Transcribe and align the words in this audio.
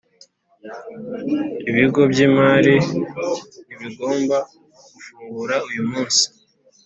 Ibigo 1.69 2.01
by 2.11 2.19
imari 2.27 2.75
ntibigomba 3.65 4.37
gufungura 4.93 5.55
uyu 5.69 5.83
munsi 5.89 6.23